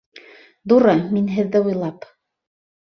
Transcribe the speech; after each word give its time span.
Дура, 0.73 0.95
мин 1.13 1.31
һеҙҙе 1.37 1.65
уйлап... 1.69 2.13